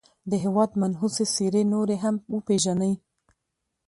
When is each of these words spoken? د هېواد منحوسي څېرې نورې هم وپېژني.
د 0.29 0.31
هېواد 0.43 0.69
منحوسي 0.81 1.25
څېرې 1.33 1.63
نورې 1.73 1.97
هم 2.03 2.15
وپېژني. 2.33 2.93